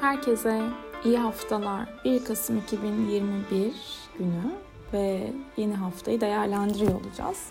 Herkese 0.00 0.62
iyi 1.04 1.18
haftalar. 1.18 1.88
1 2.04 2.24
Kasım 2.24 2.58
2021 2.58 3.72
günü 4.18 4.52
ve 4.92 5.32
yeni 5.56 5.74
haftayı 5.74 6.20
değerlendiriyor 6.20 7.00
olacağız. 7.00 7.44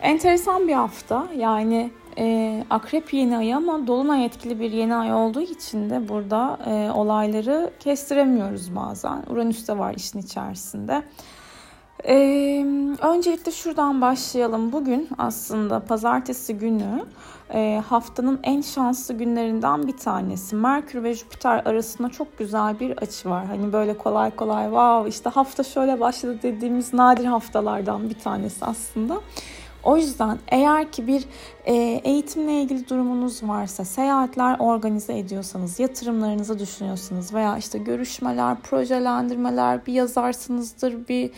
Enteresan 0.00 0.68
bir 0.68 0.72
hafta. 0.72 1.28
Yani 1.36 1.90
e, 2.18 2.64
akrep 2.70 3.14
yeni 3.14 3.36
ayı 3.36 3.56
ama 3.56 3.86
dolunay 3.86 4.24
etkili 4.24 4.60
bir 4.60 4.72
yeni 4.72 4.94
ay 4.94 5.14
olduğu 5.14 5.40
için 5.40 5.90
de 5.90 6.08
burada 6.08 6.58
e, 6.66 6.90
olayları 6.90 7.70
kestiremiyoruz 7.80 8.76
bazen. 8.76 9.22
Uranüs 9.30 9.68
de 9.68 9.78
var 9.78 9.94
işin 9.94 10.18
içerisinde. 10.18 11.02
Ee, 12.04 12.64
öncelikle 13.02 13.52
şuradan 13.52 14.00
başlayalım. 14.00 14.72
Bugün 14.72 15.08
aslında 15.18 15.80
pazartesi 15.80 16.58
günü 16.58 17.04
e, 17.54 17.82
haftanın 17.88 18.40
en 18.42 18.60
şanslı 18.60 19.14
günlerinden 19.14 19.86
bir 19.86 19.96
tanesi. 19.96 20.56
Merkür 20.56 21.02
ve 21.02 21.14
Jüpiter 21.14 21.62
arasında 21.64 22.08
çok 22.08 22.38
güzel 22.38 22.80
bir 22.80 22.98
açı 22.98 23.30
var. 23.30 23.46
Hani 23.46 23.72
böyle 23.72 23.98
kolay 23.98 24.36
kolay 24.36 24.64
wow 24.64 25.08
işte 25.08 25.30
hafta 25.30 25.64
şöyle 25.64 26.00
başladı 26.00 26.38
dediğimiz 26.42 26.94
nadir 26.94 27.24
haftalardan 27.24 28.10
bir 28.10 28.18
tanesi 28.18 28.64
aslında. 28.64 29.20
O 29.84 29.96
yüzden 29.96 30.38
eğer 30.48 30.92
ki 30.92 31.06
bir 31.06 31.24
eğitimle 31.74 32.62
ilgili 32.62 32.88
durumunuz 32.88 33.42
varsa, 33.42 33.84
seyahatler 33.84 34.56
organize 34.58 35.18
ediyorsanız, 35.18 35.80
yatırımlarınızı 35.80 36.58
düşünüyorsanız 36.58 37.34
veya 37.34 37.58
işte 37.58 37.78
görüşmeler, 37.78 38.56
projelendirmeler, 38.60 39.86
bir 39.86 39.92
yazarsınızdır, 39.92 41.08
bir 41.08 41.30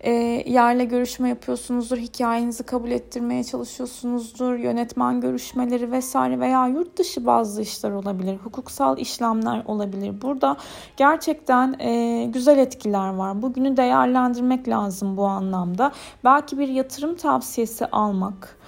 e, 0.00 0.12
yerle 0.46 0.84
görüşme 0.84 1.28
yapıyorsunuzdur, 1.28 1.96
hikayenizi 1.96 2.62
kabul 2.62 2.90
ettirmeye 2.90 3.44
çalışıyorsunuzdur, 3.44 4.54
yönetmen 4.54 5.20
görüşmeleri 5.20 5.92
vesaire 5.92 6.40
veya 6.40 6.66
yurt 6.66 6.98
dışı 6.98 7.26
bazı 7.26 7.62
işler 7.62 7.90
olabilir, 7.90 8.36
hukuksal 8.36 8.98
işlemler 8.98 9.62
olabilir. 9.64 10.22
Burada 10.22 10.56
gerçekten 10.96 11.80
e, 11.80 12.24
güzel 12.24 12.58
etkiler 12.58 13.14
var. 13.14 13.42
Bugünü 13.42 13.76
değerlendirmek 13.76 14.68
lazım 14.68 15.16
bu 15.16 15.24
anlamda. 15.24 15.92
Belki 16.24 16.58
bir 16.58 16.68
yatırım 16.68 17.16
tavsiyesi 17.16 17.86
almak, 17.86 18.58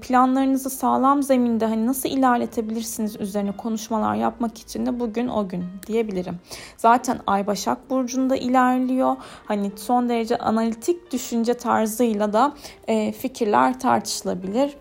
planlarınızı 0.00 0.70
sağlam 0.70 1.22
zeminde 1.22 1.66
hani 1.66 1.86
nasıl 1.86 2.08
ilerletebilirsiniz 2.08 3.20
üzerine 3.20 3.56
konuşmalar 3.56 4.14
yapmak 4.14 4.58
için 4.58 4.86
de 4.86 5.00
bugün 5.00 5.28
o 5.28 5.48
gün 5.48 5.64
diyebilirim. 5.86 6.38
Zaten 6.76 7.20
Ay 7.26 7.46
Başak 7.46 7.90
Burcu'nda 7.90 8.36
ilerliyor. 8.36 9.16
Hani 9.44 9.72
son 9.76 10.08
derece 10.08 10.38
analitik 10.38 11.12
düşünce 11.12 11.54
tarzıyla 11.54 12.32
da 12.32 12.54
e, 12.88 13.12
fikirler 13.12 13.80
tartışılabilir. 13.80 14.76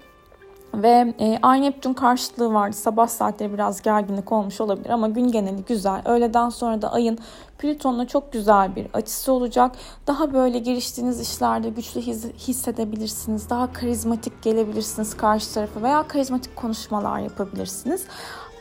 Ve 0.74 1.14
e, 1.20 1.40
Ay 1.42 1.62
Neptün 1.62 1.94
karşıtlığı 1.94 2.54
vardı. 2.54 2.76
Sabah 2.76 3.08
saatleri 3.08 3.54
biraz 3.54 3.82
gerginlik 3.82 4.32
olmuş 4.32 4.62
olabilir 4.62 4.90
ama 4.90 5.08
gün 5.08 5.32
geneli 5.32 5.64
güzel. 5.66 6.02
Öğleden 6.06 6.50
sonra 6.50 6.82
da 6.82 6.92
ayın 6.92 7.20
Plüton'la 7.58 8.08
çok 8.08 8.34
güzel 8.34 8.76
bir 8.76 8.88
açısı 8.94 9.34
olacak. 9.34 9.72
Daha 10.08 10.34
böyle 10.34 10.60
giriştiğiniz 10.60 11.22
işlerde 11.22 11.70
güçlü 11.70 12.02
hissedebilirsiniz. 12.38 13.50
Daha 13.50 13.74
karizmatik 13.74 14.44
gelebilirsiniz 14.44 15.18
karşı 15.18 15.54
tarafa 15.54 15.82
veya 15.82 16.08
karizmatik 16.08 16.56
konuşmalar 16.56 17.20
yapabilirsiniz. 17.20 18.06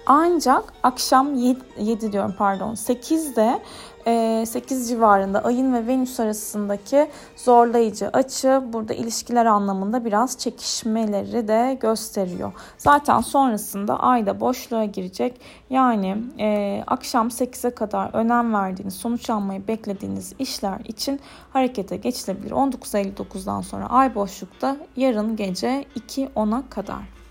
Ancak 0.06 0.72
akşam 0.83 1.34
7, 1.34 1.60
7 1.78 2.12
diyorum 2.12 2.34
pardon 2.38 2.74
8'de 2.74 3.62
8 4.05 4.89
civarında 4.89 5.45
ayın 5.45 5.75
ve 5.75 5.86
Venüs 5.86 6.20
arasındaki 6.20 7.11
zorlayıcı 7.36 8.08
açı 8.08 8.62
burada 8.72 8.95
ilişkiler 8.95 9.47
anlamında 9.47 10.05
biraz 10.05 10.39
çekişmeleri 10.39 11.48
de 11.48 11.78
gösteriyor. 11.81 12.53
Zaten 12.78 13.20
sonrasında 13.20 14.00
ay 14.00 14.27
da 14.27 14.41
boşluğa 14.41 14.84
girecek. 14.84 15.41
Yani 15.70 16.17
e, 16.39 16.83
akşam 16.86 17.28
8'e 17.28 17.70
kadar 17.70 18.11
önem 18.14 18.55
verdiğiniz, 18.55 18.95
sonuç 18.95 19.30
almayı 19.30 19.69
beklediğiniz 19.69 20.34
işler 20.39 20.80
için 20.84 21.20
harekete 21.53 21.97
geçilebilir. 21.97 22.50
19.59'dan 22.50 23.61
sonra 23.61 23.86
ay 23.86 24.14
boşlukta 24.14 24.77
yarın 24.96 25.36
gece 25.36 25.84
2.10'a 25.96 26.63
kadar. 26.70 27.21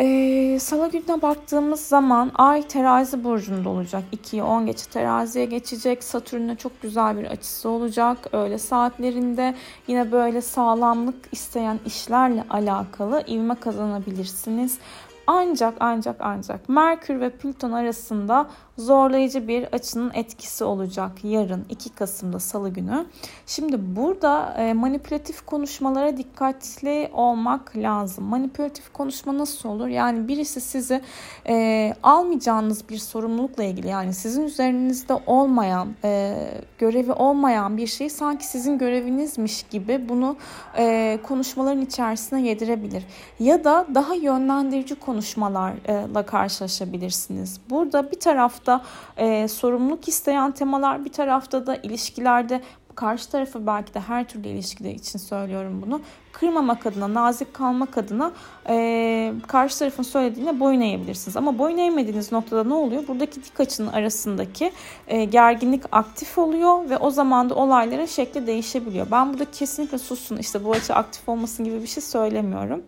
Ee, 0.00 0.58
Salı 0.60 0.90
gününe 0.90 1.22
baktığımız 1.22 1.80
zaman 1.80 2.32
Ay 2.34 2.68
terazi 2.68 3.24
burcunda 3.24 3.68
olacak. 3.68 4.02
2'yi 4.12 4.42
10 4.42 4.66
geçe 4.66 4.90
teraziye 4.90 5.44
geçecek. 5.44 6.04
Satürn'e 6.04 6.56
çok 6.56 6.82
güzel 6.82 7.18
bir 7.18 7.24
açısı 7.24 7.68
olacak. 7.68 8.18
Öğle 8.32 8.58
saatlerinde 8.58 9.54
yine 9.88 10.12
böyle 10.12 10.40
sağlamlık 10.40 11.14
isteyen 11.32 11.80
işlerle 11.86 12.44
alakalı 12.50 13.24
ivme 13.28 13.54
kazanabilirsiniz. 13.54 14.78
Ancak 15.26 15.74
ancak 15.80 16.16
ancak 16.20 16.68
Merkür 16.68 17.20
ve 17.20 17.30
Plüton 17.30 17.72
arasında 17.72 18.50
zorlayıcı 18.78 19.48
bir 19.48 19.64
açının 19.72 20.10
etkisi 20.14 20.64
olacak 20.64 21.12
yarın 21.22 21.64
2 21.68 21.94
Kasım'da 21.94 22.38
Salı 22.38 22.70
günü. 22.70 23.06
Şimdi 23.46 23.96
burada 23.96 24.54
e, 24.58 24.72
manipülatif 24.72 25.46
konuşmalara 25.46 26.16
dikkatli 26.16 27.10
olmak 27.12 27.76
lazım. 27.76 28.24
Manipülatif 28.24 28.92
konuşma 28.92 29.38
nasıl 29.38 29.68
olur? 29.68 29.88
Yani 29.88 30.28
birisi 30.28 30.60
sizi 30.60 31.00
e, 31.48 31.94
almayacağınız 32.02 32.88
bir 32.88 32.98
sorumlulukla 32.98 33.64
ilgili 33.64 33.88
yani 33.88 34.14
sizin 34.14 34.42
üzerinizde 34.42 35.14
olmayan, 35.26 35.88
e, 36.04 36.36
görevi 36.78 37.12
olmayan 37.12 37.76
bir 37.76 37.86
şeyi 37.86 38.10
sanki 38.10 38.46
sizin 38.46 38.78
görevinizmiş 38.78 39.62
gibi 39.62 40.08
bunu 40.08 40.36
e, 40.78 41.18
konuşmaların 41.22 41.82
içerisine 41.82 42.48
yedirebilir. 42.48 43.04
Ya 43.40 43.64
da 43.64 43.86
daha 43.94 44.14
yönlendirici 44.14 44.94
konuşmalarla 45.14 46.26
karşılaşabilirsiniz. 46.26 47.60
Burada 47.70 48.10
bir 48.10 48.20
tarafta 48.20 48.84
e, 49.16 49.48
sorumluluk 49.48 50.08
isteyen 50.08 50.52
temalar 50.52 51.04
bir 51.04 51.12
tarafta 51.12 51.66
da 51.66 51.76
ilişkilerde 51.76 52.60
karşı 52.94 53.30
tarafı 53.30 53.66
belki 53.66 53.94
de 53.94 54.00
her 54.00 54.28
türlü 54.28 54.48
ilişkide 54.48 54.94
için 54.94 55.18
söylüyorum 55.18 55.82
bunu. 55.86 56.00
Kırmamak 56.32 56.86
adına, 56.86 57.14
nazik 57.14 57.54
kalmak 57.54 57.98
adına 57.98 58.32
e, 58.68 59.32
karşı 59.46 59.78
tarafın 59.78 60.02
söylediğine 60.02 60.60
boyun 60.60 60.80
eğebilirsiniz. 60.80 61.36
Ama 61.36 61.58
boyun 61.58 61.78
eğmediğiniz 61.78 62.32
noktada 62.32 62.64
ne 62.64 62.74
oluyor? 62.74 63.08
Buradaki 63.08 63.44
dik 63.44 63.60
açının 63.60 63.92
arasındaki 63.92 64.72
e, 65.08 65.24
gerginlik 65.24 65.82
aktif 65.92 66.38
oluyor 66.38 66.90
ve 66.90 66.98
o 66.98 67.10
zaman 67.10 67.50
da 67.50 67.54
olayların 67.54 68.06
şekli 68.06 68.46
değişebiliyor. 68.46 69.06
Ben 69.10 69.32
burada 69.32 69.50
kesinlikle 69.50 69.98
sussun 69.98 70.36
işte 70.36 70.64
bu 70.64 70.72
açı 70.72 70.94
aktif 70.94 71.28
olmasın 71.28 71.64
gibi 71.64 71.82
bir 71.82 71.86
şey 71.86 72.02
söylemiyorum. 72.02 72.82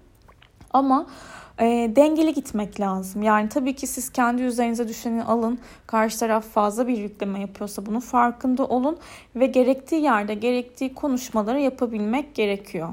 Ama 0.72 1.06
e, 1.60 1.92
dengeli 1.96 2.34
gitmek 2.34 2.80
lazım. 2.80 3.22
Yani 3.22 3.48
tabii 3.48 3.74
ki 3.74 3.86
siz 3.86 4.10
kendi 4.12 4.42
üzerinize 4.42 4.88
düşeni 4.88 5.24
alın. 5.24 5.58
Karşı 5.86 6.18
taraf 6.18 6.44
fazla 6.44 6.88
bir 6.88 6.98
yükleme 6.98 7.40
yapıyorsa 7.40 7.86
bunun 7.86 8.00
farkında 8.00 8.64
olun 8.64 8.98
ve 9.36 9.46
gerektiği 9.46 10.02
yerde 10.02 10.34
gerektiği 10.34 10.94
konuşmaları 10.94 11.60
yapabilmek 11.60 12.34
gerekiyor. 12.34 12.88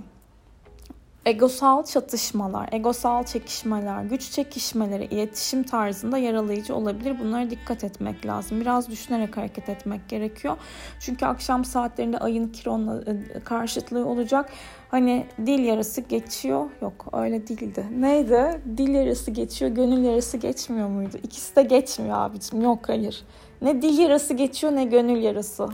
Egosal 1.25 1.84
çatışmalar, 1.84 2.69
egosal 2.72 3.23
çekişmeler, 3.23 4.03
güç 4.03 4.31
çekişmeleri 4.31 5.06
iletişim 5.06 5.63
tarzında 5.63 6.17
yaralayıcı 6.17 6.75
olabilir. 6.75 7.19
Bunlara 7.19 7.50
dikkat 7.50 7.84
etmek 7.84 8.25
lazım. 8.25 8.61
Biraz 8.61 8.89
düşünerek 8.89 9.38
hareket 9.38 9.69
etmek 9.69 10.09
gerekiyor. 10.09 10.57
Çünkü 11.00 11.25
akşam 11.25 11.66
saatlerinde 11.66 12.17
ayın 12.17 12.47
kironla 12.47 13.01
e, 13.01 13.39
karşıtlığı 13.39 14.06
olacak. 14.06 14.50
Hani 14.91 15.25
dil 15.45 15.63
yarası 15.63 16.01
geçiyor. 16.01 16.69
Yok 16.81 17.06
öyle 17.13 17.47
değildi. 17.47 17.85
Neydi? 18.00 18.62
Dil 18.78 18.89
yarası 18.89 19.31
geçiyor, 19.31 19.72
gönül 19.72 20.03
yarası 20.03 20.38
geçmiyor 20.38 20.88
muydu? 20.89 21.17
İkisi 21.23 21.56
de 21.56 21.63
geçmiyor 21.63 22.17
abicim. 22.17 22.62
Yok 22.62 22.89
hayır. 22.89 23.23
Ne 23.62 23.81
dil 23.81 23.97
yarası 23.97 24.33
geçiyor 24.33 24.75
ne 24.75 24.85
gönül 24.85 25.22
yarası. 25.23 25.67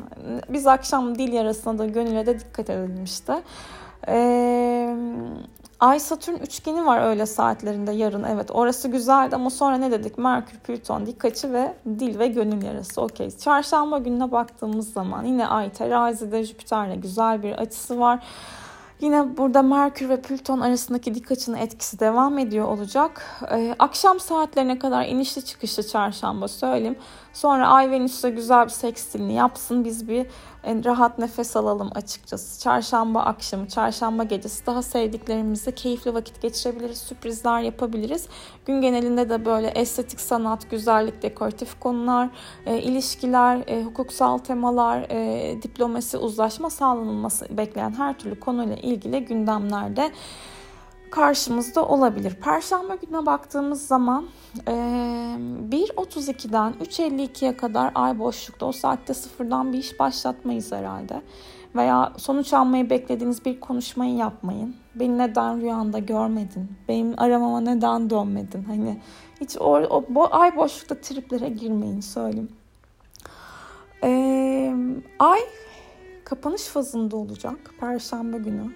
Biz 0.49 0.67
akşam 0.67 1.15
dil 1.15 1.33
yarasına 1.33 1.77
da 1.77 1.85
gönüle 1.85 2.25
de 2.25 2.39
dikkat 2.39 2.69
edelim 2.69 3.03
işte. 3.03 3.41
Ee, 4.07 4.95
Ay 5.79 5.99
Satürn 5.99 6.35
üçgeni 6.35 6.85
var 6.85 7.01
öyle 7.01 7.25
saatlerinde 7.25 7.91
yarın. 7.91 8.23
Evet 8.23 8.51
orası 8.51 8.87
güzeldi 8.87 9.35
ama 9.35 9.49
sonra 9.49 9.77
ne 9.77 9.91
dedik? 9.91 10.17
Merkür, 10.17 10.57
Plüton, 10.57 11.05
dik 11.05 11.45
ve 11.45 11.73
dil 11.85 12.19
ve 12.19 12.27
gönül 12.27 12.63
yarası. 12.63 13.01
Okey. 13.01 13.31
Çarşamba 13.37 13.97
gününe 13.97 14.31
baktığımız 14.31 14.93
zaman 14.93 15.25
yine 15.25 15.47
Ay 15.47 15.69
terazide 15.69 16.43
Jüpiter'le 16.43 16.95
güzel 17.01 17.43
bir 17.43 17.51
açısı 17.51 17.99
var. 17.99 18.23
Yine 19.01 19.37
burada 19.37 19.61
Merkür 19.61 20.09
ve 20.09 20.21
Plüton 20.21 20.59
arasındaki 20.59 21.15
dik 21.15 21.31
açının 21.31 21.57
etkisi 21.57 21.99
devam 21.99 22.37
ediyor 22.37 22.67
olacak. 22.67 23.41
Ee, 23.51 23.75
akşam 23.79 24.19
saatlerine 24.19 24.79
kadar 24.79 25.05
inişli 25.05 25.45
çıkışlı 25.45 25.87
çarşamba 25.87 26.47
söyleyeyim. 26.47 26.97
Sonra 27.33 27.67
Ay 27.67 27.91
Venüs'te 27.91 28.29
güzel 28.29 28.65
bir 28.65 28.69
sekstilini 28.69 29.33
yapsın. 29.33 29.85
Biz 29.85 30.07
bir 30.07 30.25
e, 30.63 30.83
rahat 30.85 31.19
nefes 31.19 31.55
alalım 31.57 31.89
açıkçası. 31.95 32.61
Çarşamba 32.61 33.21
akşamı, 33.21 33.67
çarşamba 33.67 34.23
gecesi 34.23 34.65
daha 34.65 34.81
sevdiklerimizle 34.81 35.71
keyifli 35.71 36.13
vakit 36.13 36.41
geçirebiliriz. 36.41 36.97
Sürprizler 36.97 37.61
yapabiliriz. 37.61 38.27
Gün 38.65 38.81
genelinde 38.81 39.29
de 39.29 39.45
böyle 39.45 39.67
estetik 39.67 40.19
sanat, 40.19 40.71
güzellik, 40.71 41.21
dekoratif 41.21 41.79
konular, 41.79 42.29
e, 42.65 42.77
ilişkiler, 42.77 43.63
e, 43.67 43.83
hukuksal 43.83 44.37
temalar, 44.37 45.09
diplomasi, 45.61 46.17
uzlaşma 46.17 46.69
sağlanılması 46.69 47.57
bekleyen 47.57 47.91
her 47.91 48.19
türlü 48.19 48.39
konuyla 48.39 48.75
ilgili 48.75 49.25
gündemlerde 49.25 50.11
karşımızda 51.11 51.85
olabilir. 51.85 52.35
Perşembe 52.35 52.95
gününe 52.95 53.25
baktığımız 53.25 53.87
zaman 53.87 54.25
1.32'den 54.55 56.73
3.52'ye 56.73 57.57
kadar 57.57 57.91
ay 57.95 58.19
boşlukta 58.19 58.65
o 58.65 58.71
saatte 58.71 59.13
sıfırdan 59.13 59.73
bir 59.73 59.77
iş 59.77 59.99
başlatmayız 59.99 60.71
herhalde. 60.71 61.21
Veya 61.75 62.13
sonuç 62.17 62.53
almayı 62.53 62.89
beklediğiniz 62.89 63.45
bir 63.45 63.59
konuşmayı 63.59 64.15
yapmayın. 64.15 64.75
Beni 64.95 65.17
neden 65.17 65.61
rüyanda 65.61 65.99
görmedin? 65.99 66.71
Benim 66.87 67.13
aramama 67.17 67.61
neden 67.61 68.09
dönmedin? 68.09 68.63
Hani 68.63 69.01
hiç 69.41 69.57
o, 69.57 69.75
o 69.75 70.05
bu 70.09 70.35
ay 70.35 70.55
boşlukta 70.55 71.01
triplere 71.01 71.49
girmeyin 71.49 71.99
söyleyeyim. 71.99 72.49
Ee, 74.03 74.73
ay 75.19 75.39
kapanış 76.23 76.63
fazında 76.63 77.15
olacak 77.15 77.57
Perşembe 77.79 78.37
günü. 78.37 78.71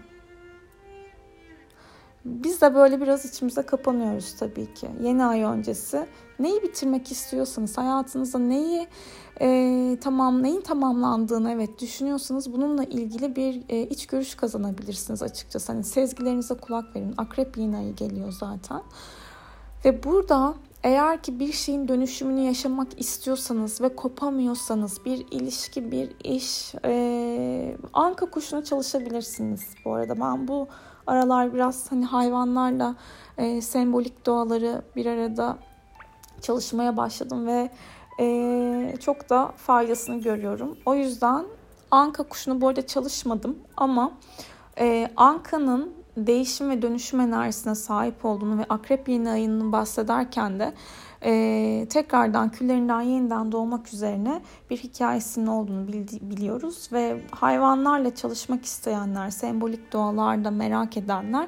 Biz 2.25 2.61
de 2.61 2.75
böyle 2.75 3.01
biraz 3.01 3.25
içimize 3.25 3.61
kapanıyoruz 3.61 4.35
tabii 4.39 4.73
ki. 4.73 4.89
Yeni 5.01 5.25
ay 5.25 5.43
öncesi 5.43 6.07
neyi 6.39 6.61
bitirmek 6.61 7.11
istiyorsanız, 7.11 7.77
hayatınızda 7.77 8.39
neyi 8.39 8.87
e, 9.41 9.97
tamam 10.01 10.43
neyin 10.43 10.61
tamamlandığını 10.61 11.51
evet 11.51 11.81
düşünüyorsanız 11.81 12.53
bununla 12.53 12.83
ilgili 12.83 13.35
bir 13.35 13.61
e, 13.69 13.81
iç 13.81 14.07
görüş 14.07 14.35
kazanabilirsiniz 14.35 15.23
açıkçası. 15.23 15.71
Hani 15.71 15.83
sezgilerinize 15.83 16.57
kulak 16.57 16.95
verin. 16.95 17.13
Akrep 17.17 17.57
yeni 17.57 17.77
ayı 17.77 17.95
geliyor 17.95 18.31
zaten. 18.31 18.81
Ve 19.85 20.03
burada 20.03 20.53
eğer 20.83 21.23
ki 21.23 21.39
bir 21.39 21.51
şeyin 21.51 21.87
dönüşümünü 21.87 22.41
yaşamak 22.41 22.99
istiyorsanız 22.99 23.81
ve 23.81 23.95
kopamıyorsanız 23.95 25.05
bir 25.05 25.25
ilişki, 25.31 25.91
bir 25.91 26.11
iş, 26.23 26.75
e, 26.85 27.77
anka 27.93 28.25
kuşuna 28.25 28.63
çalışabilirsiniz. 28.63 29.61
Bu 29.85 29.93
arada 29.93 30.19
ben 30.19 30.47
bu 30.47 30.67
aralar 31.07 31.53
biraz 31.53 31.91
hani 31.91 32.05
hayvanlarla 32.05 32.95
e, 33.37 33.61
sembolik 33.61 34.25
doğaları 34.25 34.81
bir 34.95 35.05
arada 35.05 35.57
çalışmaya 36.41 36.97
başladım 36.97 37.47
ve 37.47 37.69
e, 38.19 38.95
çok 38.99 39.29
da 39.29 39.51
faydasını 39.57 40.21
görüyorum. 40.21 40.77
O 40.85 40.95
yüzden 40.95 41.45
anka 41.91 42.23
kuşunu 42.23 42.61
bu 42.61 42.67
arada 42.67 42.87
çalışmadım 42.87 43.57
ama 43.77 44.11
e, 44.79 45.11
ankanın 45.17 45.93
değişim 46.17 46.69
ve 46.69 46.81
dönüşüm 46.81 47.19
enerjisine 47.19 47.75
sahip 47.75 48.25
olduğunu 48.25 48.59
ve 48.59 48.65
akrep 48.69 49.09
yeni 49.09 49.29
ayının 49.29 49.71
bahsederken 49.71 50.59
de 50.59 50.73
e, 51.25 51.85
tekrardan 51.89 52.49
küllerinden 52.49 53.01
yeniden 53.01 53.51
doğmak 53.51 53.93
üzerine 53.93 54.41
bir 54.69 54.77
hikayesinin 54.77 55.47
olduğunu 55.47 55.87
bildi, 55.87 56.19
biliyoruz 56.21 56.89
ve 56.93 57.21
hayvanlarla 57.31 58.15
çalışmak 58.15 58.65
isteyenler, 58.65 59.29
sembolik 59.29 59.93
doğalarda 59.93 60.51
merak 60.51 60.97
edenler 60.97 61.47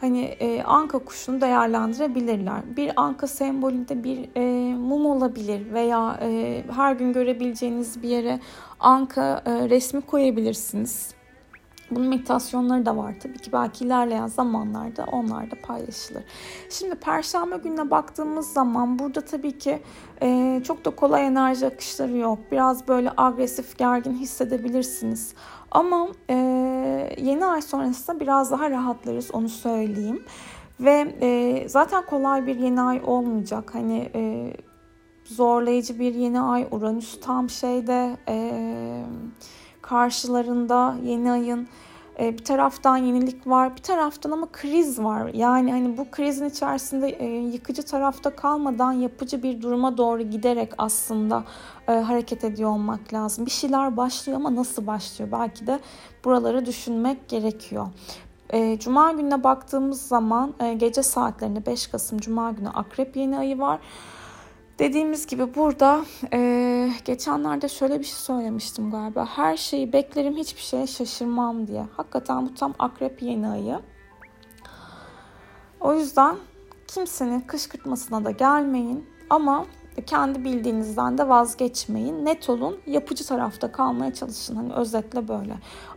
hani 0.00 0.22
e, 0.22 0.62
anka 0.62 0.98
kuşunu 0.98 1.40
değerlendirebilirler. 1.40 2.76
Bir 2.76 2.92
anka 2.96 3.26
sembolünde 3.26 4.04
bir 4.04 4.28
e, 4.36 4.74
mum 4.74 5.06
olabilir 5.06 5.72
veya 5.72 6.18
e, 6.22 6.62
her 6.74 6.92
gün 6.92 7.12
görebileceğiniz 7.12 8.02
bir 8.02 8.08
yere 8.08 8.40
anka 8.80 9.42
e, 9.46 9.68
resmi 9.68 10.00
koyabilirsiniz. 10.00 11.14
Bunun 11.90 12.08
meditasyonları 12.08 12.86
da 12.86 12.96
var 12.96 13.14
tabii 13.22 13.38
ki. 13.38 13.52
Belki 13.52 13.84
ilerleyen 13.84 14.26
zamanlarda 14.26 15.04
onlar 15.12 15.50
da 15.50 15.54
paylaşılır. 15.62 16.22
Şimdi 16.70 16.94
Perşembe 16.94 17.56
gününe 17.56 17.90
baktığımız 17.90 18.52
zaman 18.52 18.98
burada 18.98 19.20
tabii 19.20 19.58
ki 19.58 19.82
e, 20.22 20.60
çok 20.64 20.84
da 20.84 20.90
kolay 20.90 21.26
enerji 21.26 21.66
akışları 21.66 22.16
yok. 22.16 22.38
Biraz 22.52 22.88
böyle 22.88 23.10
agresif, 23.16 23.78
gergin 23.78 24.14
hissedebilirsiniz. 24.14 25.34
Ama 25.70 26.08
e, 26.30 26.36
yeni 27.18 27.46
ay 27.46 27.62
sonrasında 27.62 28.20
biraz 28.20 28.50
daha 28.50 28.70
rahatlarız 28.70 29.30
onu 29.32 29.48
söyleyeyim. 29.48 30.22
Ve 30.80 31.14
e, 31.20 31.68
zaten 31.68 32.06
kolay 32.06 32.46
bir 32.46 32.56
yeni 32.56 32.80
ay 32.80 33.02
olmayacak. 33.06 33.74
Hani 33.74 34.10
e, 34.14 34.52
zorlayıcı 35.24 35.98
bir 35.98 36.14
yeni 36.14 36.40
ay. 36.40 36.68
Uranüs 36.70 37.20
tam 37.20 37.50
şeyde... 37.50 38.16
E, 38.28 39.04
karşılarında 39.84 40.96
yeni 41.02 41.32
ayın 41.32 41.68
e, 42.20 42.38
bir 42.38 42.44
taraftan 42.44 42.96
yenilik 42.96 43.46
var, 43.46 43.76
bir 43.76 43.82
taraftan 43.82 44.30
ama 44.30 44.48
kriz 44.52 44.98
var. 44.98 45.30
Yani 45.34 45.72
hani 45.72 45.96
bu 45.96 46.10
krizin 46.10 46.48
içerisinde 46.48 47.08
e, 47.08 47.26
yıkıcı 47.26 47.82
tarafta 47.82 48.30
kalmadan 48.30 48.92
yapıcı 48.92 49.42
bir 49.42 49.62
duruma 49.62 49.96
doğru 49.96 50.22
giderek 50.22 50.72
aslında 50.78 51.44
e, 51.88 51.92
hareket 51.92 52.44
ediyor 52.44 52.70
olmak 52.70 53.12
lazım. 53.12 53.46
Bir 53.46 53.50
şeyler 53.50 53.96
başlıyor 53.96 54.38
ama 54.38 54.54
nasıl 54.54 54.86
başlıyor? 54.86 55.32
Belki 55.32 55.66
de 55.66 55.80
buraları 56.24 56.66
düşünmek 56.66 57.28
gerekiyor. 57.28 57.86
Cuma 58.78 59.12
gününe 59.12 59.44
baktığımız 59.44 60.02
zaman 60.02 60.54
gece 60.76 61.02
saatlerinde 61.02 61.66
5 61.66 61.86
Kasım 61.86 62.18
Cuma 62.18 62.50
günü 62.50 62.68
Akrep 62.68 63.16
yeni 63.16 63.38
ayı 63.38 63.58
var. 63.58 63.80
Dediğimiz 64.78 65.26
gibi 65.26 65.54
burada 65.54 66.04
e, 66.32 66.90
geçenlerde 67.04 67.68
şöyle 67.68 67.98
bir 67.98 68.04
şey 68.04 68.14
söylemiştim 68.14 68.90
galiba. 68.90 69.26
Her 69.26 69.56
şeyi 69.56 69.92
beklerim 69.92 70.36
hiçbir 70.36 70.62
şeye 70.62 70.86
şaşırmam 70.86 71.66
diye. 71.66 71.86
Hakikaten 71.96 72.46
bu 72.46 72.54
tam 72.54 72.74
akrep 72.78 73.22
yeni 73.22 73.48
ayı. 73.48 73.80
O 75.80 75.94
yüzden 75.94 76.36
kimsenin 76.86 77.40
kışkırtmasına 77.40 78.24
da 78.24 78.30
gelmeyin. 78.30 79.06
Ama 79.30 79.66
kendi 80.02 80.44
bildiğinizden 80.44 81.18
de 81.18 81.28
vazgeçmeyin. 81.28 82.24
Net 82.24 82.50
olun. 82.50 82.78
Yapıcı 82.86 83.26
tarafta 83.26 83.72
kalmaya 83.72 84.14
çalışın. 84.14 84.56
Hani 84.56 84.72
özetle 84.72 85.28
böyle. 85.28 85.54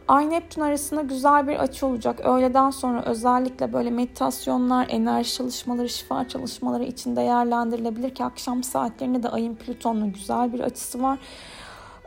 Ay 0.07 0.29
Neptün 0.29 0.61
arasında 0.61 1.01
güzel 1.01 1.47
bir 1.47 1.55
açı 1.55 1.85
olacak. 1.85 2.19
Öğleden 2.25 2.69
sonra 2.69 3.03
özellikle 3.05 3.73
böyle 3.73 3.89
meditasyonlar, 3.89 4.87
enerji 4.89 5.33
çalışmaları, 5.33 5.89
şifa 5.89 6.27
çalışmaları 6.27 6.83
için 6.83 7.15
değerlendirilebilir 7.15 8.15
ki 8.15 8.23
akşam 8.23 8.63
saatlerinde 8.63 9.23
de 9.23 9.29
ayın 9.29 9.55
Plüton'la 9.55 10.05
güzel 10.05 10.53
bir 10.53 10.59
açısı 10.59 11.03
var. 11.03 11.19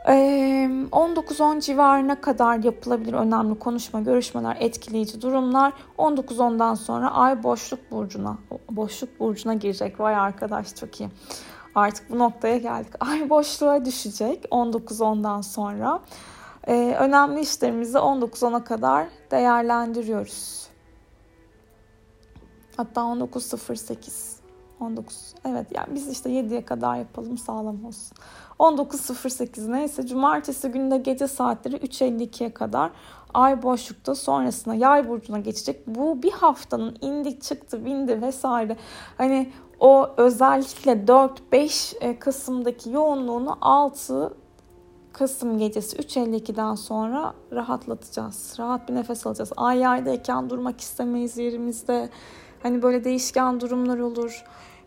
19-10 0.05 1.61
civarına 1.61 2.21
kadar 2.21 2.63
yapılabilir 2.63 3.13
önemli 3.13 3.59
konuşma, 3.59 4.01
görüşmeler, 4.01 4.57
etkileyici 4.59 5.21
durumlar. 5.21 5.73
19-10'dan 5.97 6.75
sonra 6.75 7.11
ay 7.11 7.43
boşluk 7.43 7.91
burcuna, 7.91 8.37
boşluk 8.71 9.19
burcuna 9.19 9.53
girecek. 9.53 9.99
Vay 9.99 10.15
arkadaş 10.15 10.75
çok 10.75 11.01
iyi. 11.01 11.09
Artık 11.75 12.09
bu 12.09 12.19
noktaya 12.19 12.57
geldik. 12.57 12.93
Ay 12.99 13.29
boşluğa 13.29 13.85
düşecek 13.85 14.45
19-10'dan 14.45 15.41
sonra. 15.41 15.99
Ee, 16.67 16.95
önemli 16.99 17.39
işlerimizi 17.39 17.97
19-10'a 17.97 18.63
kadar 18.63 19.07
değerlendiriyoruz. 19.31 20.67
Hatta 22.77 23.01
19.08 23.01 24.41
19 24.79 25.35
evet 25.45 25.67
yani 25.75 25.95
biz 25.95 26.09
işte 26.09 26.29
7'ye 26.29 26.65
kadar 26.65 26.95
yapalım 26.95 27.37
sağlam 27.37 27.85
olsun. 27.85 28.17
19.08 28.59 29.71
neyse 29.71 30.07
cumartesi 30.07 30.67
günde 30.71 30.97
gece 30.97 31.27
saatleri 31.27 31.75
3.52'ye 31.75 32.53
kadar 32.53 32.91
ay 33.33 33.63
boşlukta 33.63 34.15
sonrasında 34.15 34.75
yay 34.75 35.09
burcuna 35.09 35.39
geçecek. 35.39 35.87
Bu 35.87 36.23
bir 36.23 36.31
haftanın 36.31 36.97
indi 37.01 37.39
çıktı 37.39 37.85
bindi 37.85 38.21
vesaire 38.21 38.77
hani 39.17 39.51
o 39.81 40.09
özellikle 40.17 40.91
4-5 40.91 41.97
e, 41.99 42.19
Kasım'daki 42.19 42.89
yoğunluğunu 42.89 43.57
6 43.61 44.33
Kasım 45.13 45.57
gecesi 45.57 45.97
3.52'den 45.97 46.75
sonra 46.75 47.33
rahatlatacağız. 47.51 48.55
Rahat 48.59 48.89
bir 48.89 48.95
nefes 48.95 49.27
alacağız. 49.27 49.51
Ay 49.57 49.79
yerdeyken 49.79 50.49
durmak 50.49 50.81
istemeyiz 50.81 51.37
yerimizde. 51.37 52.09
Hani 52.63 52.81
böyle 52.81 53.03
değişken 53.03 53.59
durumlar 53.59 53.99
olur 53.99 54.43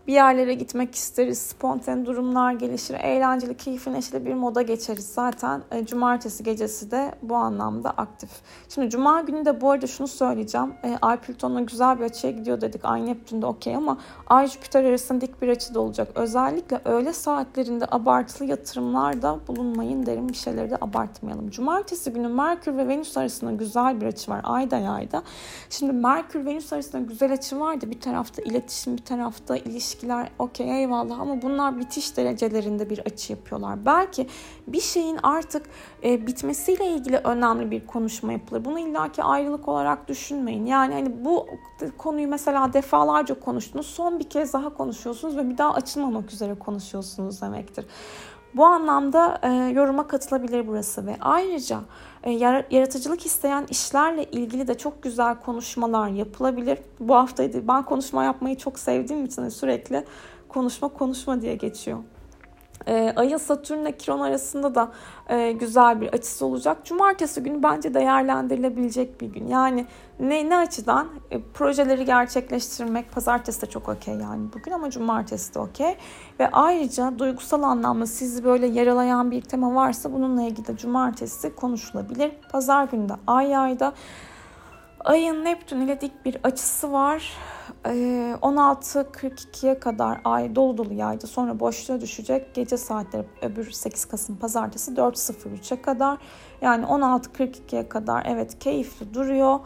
bir 0.06 0.12
yerlere 0.12 0.54
gitmek 0.54 0.94
isteriz, 0.94 1.38
spontane 1.38 2.06
durumlar 2.06 2.52
gelişir, 2.52 2.94
eğlenceli, 2.94 3.56
keyifli, 3.56 3.92
neşeli 3.92 4.26
bir 4.26 4.34
moda 4.34 4.62
geçeriz. 4.62 5.06
Zaten 5.06 5.62
e, 5.70 5.86
cumartesi 5.86 6.44
gecesi 6.44 6.90
de 6.90 7.14
bu 7.22 7.36
anlamda 7.36 7.90
aktif. 7.90 8.30
Şimdi 8.68 8.90
cuma 8.90 9.20
günü 9.20 9.44
de 9.44 9.60
bu 9.60 9.70
arada 9.70 9.86
şunu 9.86 10.08
söyleyeceğim. 10.08 10.74
E, 10.84 10.98
Ay 11.02 11.16
Plüton'la 11.16 11.60
güzel 11.60 11.98
bir 11.98 12.04
açıya 12.04 12.32
gidiyor 12.32 12.60
dedik. 12.60 12.84
Ay 12.84 13.06
Neptün'de 13.06 13.46
okey 13.46 13.76
ama 13.76 13.98
Ay 14.26 14.48
Jüpiter 14.48 14.84
arasında 14.84 15.20
dik 15.20 15.42
bir 15.42 15.48
açı 15.48 15.74
da 15.74 15.80
olacak. 15.80 16.08
Özellikle 16.14 16.80
öğle 16.84 17.12
saatlerinde 17.12 17.86
abartılı 17.90 18.48
yatırımlarda 18.48 19.38
bulunmayın 19.48 20.06
derim. 20.06 20.28
Bir 20.28 20.34
şeyleri 20.34 20.70
de 20.70 20.76
abartmayalım. 20.80 21.50
Cumartesi 21.50 22.12
günü 22.12 22.28
Merkür 22.28 22.76
ve 22.76 22.88
Venüs 22.88 23.16
arasında 23.16 23.52
güzel 23.52 24.00
bir 24.00 24.06
açı 24.06 24.30
var. 24.30 24.40
Ayda 24.44 24.76
yayda. 24.76 25.22
Şimdi 25.70 25.92
Merkür 25.92 26.46
Venüs 26.46 26.72
arasında 26.72 27.02
güzel 27.02 27.32
açı 27.32 27.60
vardı. 27.60 27.90
Bir 27.90 28.00
tarafta 28.00 28.42
iletişim, 28.42 28.96
bir 28.96 29.04
tarafta 29.04 29.56
ilişki 29.56 29.93
ilişkiler 29.94 30.28
okey 30.38 30.80
eyvallah 30.80 31.20
ama 31.20 31.42
bunlar 31.42 31.78
bitiş 31.78 32.16
derecelerinde 32.16 32.90
bir 32.90 32.98
açı 32.98 33.32
yapıyorlar. 33.32 33.86
Belki 33.86 34.26
bir 34.66 34.80
şeyin 34.80 35.18
artık 35.22 35.66
e, 36.04 36.26
bitmesiyle 36.26 36.86
ilgili 36.86 37.16
önemli 37.16 37.70
bir 37.70 37.86
konuşma 37.86 38.32
yapılır. 38.32 38.64
Bunu 38.64 38.78
illaki 38.78 39.22
ayrılık 39.22 39.68
olarak 39.68 40.08
düşünmeyin. 40.08 40.66
Yani 40.66 40.94
hani 40.94 41.24
bu 41.24 41.46
konuyu 41.98 42.28
mesela 42.28 42.72
defalarca 42.72 43.40
konuştunuz. 43.40 43.86
Son 43.86 44.18
bir 44.18 44.24
kez 44.24 44.52
daha 44.52 44.74
konuşuyorsunuz 44.74 45.36
ve 45.36 45.48
bir 45.48 45.58
daha 45.58 45.74
açılmamak 45.74 46.32
üzere 46.32 46.54
konuşuyorsunuz 46.54 47.42
demektir. 47.42 47.86
Bu 48.54 48.64
anlamda 48.64 49.38
e, 49.42 49.48
yoruma 49.48 50.06
katılabilir 50.06 50.68
burası 50.68 51.06
ve 51.06 51.16
ayrıca 51.20 51.80
yaratıcılık 52.70 53.26
isteyen 53.26 53.66
işlerle 53.70 54.24
ilgili 54.24 54.68
de 54.68 54.78
çok 54.78 55.02
güzel 55.02 55.40
konuşmalar 55.40 56.08
yapılabilir. 56.08 56.78
Bu 57.00 57.14
haftaydı 57.14 57.68
ben 57.68 57.84
konuşma 57.84 58.24
yapmayı 58.24 58.56
çok 58.56 58.78
sevdiğim 58.78 59.24
için 59.24 59.48
sürekli 59.48 60.04
konuşma 60.48 60.88
konuşma 60.88 61.40
diye 61.40 61.54
geçiyor. 61.54 61.98
E, 62.86 63.12
Ayın 63.16 63.36
Satürn 63.36 63.78
ile 63.78 63.96
Kiron 63.96 64.20
arasında 64.20 64.74
da 64.74 64.92
e, 65.28 65.52
güzel 65.52 66.00
bir 66.00 66.08
açısı 66.08 66.46
olacak. 66.46 66.84
Cumartesi 66.84 67.42
günü 67.42 67.62
bence 67.62 67.94
değerlendirilebilecek 67.94 69.20
bir 69.20 69.26
gün. 69.26 69.48
Yani 69.48 69.86
ne, 70.20 70.48
ne 70.48 70.56
açıdan? 70.56 71.08
E, 71.30 71.42
projeleri 71.42 72.04
gerçekleştirmek 72.04 73.12
pazartesi 73.12 73.62
de 73.62 73.66
çok 73.66 73.88
okey 73.88 74.14
yani 74.14 74.52
bugün 74.54 74.72
ama 74.72 74.90
cumartesi 74.90 75.54
de 75.54 75.58
okey. 75.58 75.96
Ve 76.40 76.50
ayrıca 76.50 77.18
duygusal 77.18 77.62
anlamda 77.62 78.06
sizi 78.06 78.44
böyle 78.44 78.66
yaralayan 78.66 79.30
bir 79.30 79.42
tema 79.42 79.74
varsa 79.74 80.12
bununla 80.12 80.42
ilgili 80.42 80.66
de 80.66 80.76
cumartesi 80.76 81.54
konuşulabilir. 81.54 82.32
Pazar 82.52 82.84
günü 82.84 83.08
de 83.08 83.14
ay 83.26 83.56
ayda 83.56 83.92
Ayın 85.04 85.44
Neptün 85.44 85.80
ile 85.80 86.00
dik 86.00 86.24
bir 86.24 86.36
açısı 86.42 86.92
var. 86.92 87.32
16.42'ye 87.84 89.72
ee, 89.72 89.78
kadar 89.78 90.20
ay 90.24 90.54
dolu 90.54 90.78
dolu 90.78 90.94
yaydı. 90.94 91.26
Sonra 91.26 91.60
boşluğa 91.60 92.00
düşecek. 92.00 92.54
Gece 92.54 92.76
saatleri 92.76 93.24
öbür 93.42 93.70
8 93.70 94.04
Kasım 94.04 94.36
pazartesi 94.36 94.92
4.03'e 94.92 95.82
kadar. 95.82 96.18
Yani 96.60 96.84
16.42'ye 96.84 97.88
kadar 97.88 98.26
evet 98.26 98.58
keyifli 98.58 99.14
duruyor. 99.14 99.60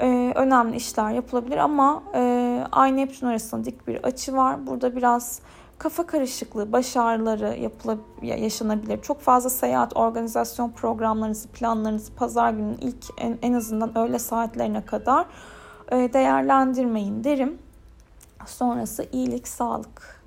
Ee, 0.00 0.32
önemli 0.34 0.76
işler 0.76 1.10
yapılabilir 1.10 1.56
ama 1.56 2.02
e, 2.14 2.64
ay 2.72 2.96
Neptün 2.96 3.26
arasında 3.26 3.64
dik 3.64 3.86
bir 3.86 4.04
açı 4.04 4.36
var. 4.36 4.66
Burada 4.66 4.96
biraz 4.96 5.40
kafa 5.84 6.06
karışıklığı, 6.06 6.72
baş 6.72 6.96
ağrıları 6.96 7.56
yapılab- 7.56 8.22
yaşanabilir. 8.22 9.02
Çok 9.02 9.20
fazla 9.20 9.50
seyahat, 9.50 9.96
organizasyon 9.96 10.70
programlarınızı, 10.70 11.48
planlarınızı 11.48 12.14
pazar 12.14 12.52
günün 12.52 12.78
ilk 12.80 13.04
en, 13.18 13.38
en 13.42 13.52
azından 13.52 13.98
öğle 13.98 14.18
saatlerine 14.18 14.84
kadar 14.84 15.26
e, 15.92 16.12
değerlendirmeyin 16.12 17.24
derim. 17.24 17.58
Sonrası 18.46 19.06
iyilik, 19.12 19.48
sağlık. 19.48 20.24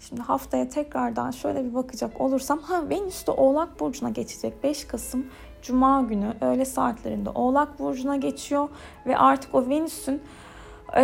Şimdi 0.00 0.22
haftaya 0.22 0.68
tekrardan 0.68 1.30
şöyle 1.30 1.64
bir 1.64 1.74
bakacak 1.74 2.20
olursam 2.20 2.58
ha 2.58 2.88
Venüs 2.90 3.26
de 3.26 3.30
Oğlak 3.30 3.80
Burcu'na 3.80 4.10
geçecek 4.10 4.62
5 4.62 4.84
Kasım 4.84 5.26
Cuma 5.62 6.02
günü 6.02 6.34
öğle 6.40 6.64
saatlerinde 6.64 7.30
Oğlak 7.30 7.78
Burcu'na 7.78 8.16
geçiyor 8.16 8.68
ve 9.06 9.18
artık 9.18 9.54
o 9.54 9.68
Venüs'ün 9.68 10.22
e, 10.96 11.02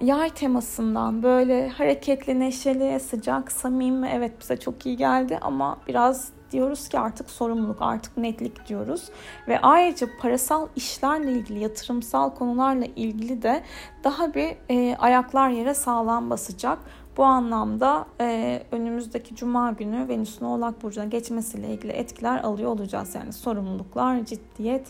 yay 0.00 0.30
temasından 0.30 1.22
böyle 1.22 1.68
hareketli, 1.68 2.40
neşeli, 2.40 3.00
sıcak, 3.00 3.52
samimi 3.52 4.10
evet 4.14 4.32
bize 4.40 4.56
çok 4.56 4.86
iyi 4.86 4.96
geldi 4.96 5.38
ama 5.42 5.78
biraz 5.88 6.36
diyoruz 6.52 6.88
ki 6.88 6.98
artık 6.98 7.30
sorumluluk, 7.30 7.82
artık 7.82 8.16
netlik 8.16 8.68
diyoruz. 8.68 9.08
Ve 9.48 9.60
ayrıca 9.60 10.06
parasal 10.20 10.68
işlerle 10.76 11.32
ilgili, 11.32 11.58
yatırımsal 11.58 12.30
konularla 12.30 12.84
ilgili 12.96 13.42
de 13.42 13.62
daha 14.04 14.34
bir 14.34 14.56
e, 14.70 14.96
ayaklar 14.96 15.50
yere 15.50 15.74
sağlam 15.74 16.30
basacak. 16.30 16.78
Bu 17.16 17.24
anlamda 17.24 18.06
e, 18.20 18.62
önümüzdeki 18.72 19.36
cuma 19.36 19.72
günü 19.72 20.08
Venüs'ün 20.08 20.46
Oğlak 20.46 20.82
Burcu'na 20.82 21.04
geçmesiyle 21.04 21.68
ilgili 21.68 21.92
etkiler 21.92 22.38
alıyor 22.38 22.70
olacağız. 22.70 23.14
Yani 23.14 23.32
sorumluluklar, 23.32 24.24
ciddiyet, 24.24 24.86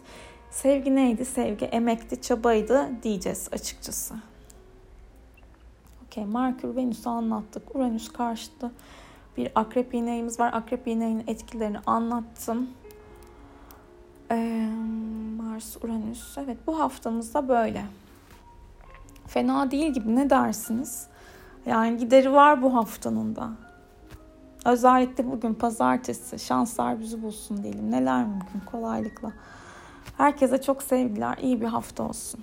sevgi 0.50 0.96
neydi? 0.96 1.24
Sevgi 1.24 1.64
emekti, 1.64 2.22
çabaydı 2.22 2.90
diyeceğiz 3.02 3.48
açıkçası. 3.52 4.14
Okey, 6.06 6.24
Merkür 6.24 6.76
Venüs'ü 6.76 7.08
anlattık. 7.08 7.76
Uranüs 7.76 8.12
karşıtı 8.12 8.72
bir 9.36 9.52
akrep 9.54 9.94
iğneğimiz 9.94 10.40
var. 10.40 10.52
Akrep 10.52 10.86
iğneğinin 10.86 11.24
etkilerini 11.26 11.78
anlattım. 11.86 12.70
Ee, 14.30 14.68
Mars, 15.36 15.76
Uranüs. 15.76 16.38
Evet 16.38 16.58
bu 16.66 16.78
haftamızda 16.80 17.48
böyle. 17.48 17.84
Fena 19.26 19.70
değil 19.70 19.92
gibi 19.92 20.16
ne 20.16 20.30
dersiniz? 20.30 21.06
Yani 21.66 21.96
gideri 21.96 22.32
var 22.32 22.62
bu 22.62 22.74
haftanın 22.74 23.36
da. 23.36 23.50
Özellikle 24.64 25.30
bugün 25.30 25.54
pazartesi 25.54 26.38
şanslar 26.38 27.00
bizi 27.00 27.22
bulsun 27.22 27.62
diyelim. 27.62 27.90
Neler 27.90 28.24
mümkün 28.24 28.60
kolaylıkla. 28.66 29.32
Herkese 30.16 30.62
çok 30.62 30.82
sevgiler. 30.82 31.38
İyi 31.42 31.60
bir 31.60 31.66
hafta 31.66 32.02
olsun. 32.02 32.40